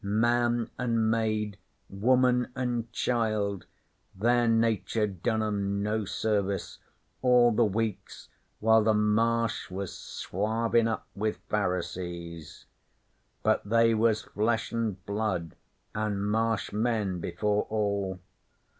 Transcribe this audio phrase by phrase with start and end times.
[0.03, 3.67] Man an' maid, woman an' child,
[4.15, 6.79] their nature done 'em no service
[7.21, 8.27] all the weeks
[8.59, 12.65] while the Marsh was swarvin' up with Pharisees.
[13.43, 15.55] But they was Flesh an' Blood,
[15.93, 18.19] an' Marsh men before all.